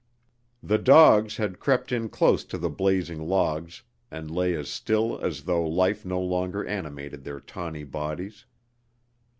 [0.63, 5.43] The dogs had crept in close to the blazing logs and lay as still as
[5.43, 8.47] though life no longer animated their tawny bodies.